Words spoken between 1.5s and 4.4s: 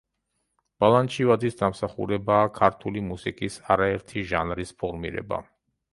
დამსახურებაა ქართული მუსიკის არაერთი